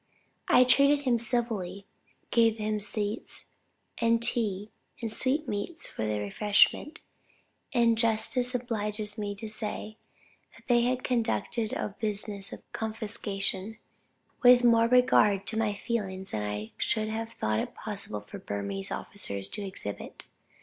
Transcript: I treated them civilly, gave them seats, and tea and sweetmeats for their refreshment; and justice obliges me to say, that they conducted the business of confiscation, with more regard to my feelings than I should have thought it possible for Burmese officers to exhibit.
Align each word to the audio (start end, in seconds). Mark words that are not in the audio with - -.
I 0.47 0.63
treated 0.63 1.05
them 1.05 1.19
civilly, 1.19 1.85
gave 2.31 2.57
them 2.57 2.79
seats, 2.79 3.45
and 3.99 4.19
tea 4.19 4.71
and 4.99 5.11
sweetmeats 5.13 5.87
for 5.87 6.07
their 6.07 6.23
refreshment; 6.23 7.01
and 7.71 7.95
justice 7.95 8.55
obliges 8.55 9.19
me 9.19 9.35
to 9.35 9.47
say, 9.47 9.97
that 10.55 10.63
they 10.67 10.95
conducted 10.95 11.69
the 11.69 11.93
business 11.99 12.51
of 12.51 12.63
confiscation, 12.71 13.77
with 14.41 14.63
more 14.63 14.87
regard 14.87 15.45
to 15.45 15.57
my 15.59 15.75
feelings 15.75 16.31
than 16.31 16.41
I 16.41 16.71
should 16.79 17.09
have 17.09 17.33
thought 17.33 17.59
it 17.59 17.75
possible 17.75 18.21
for 18.21 18.39
Burmese 18.39 18.89
officers 18.91 19.49
to 19.49 19.63
exhibit. 19.63 20.25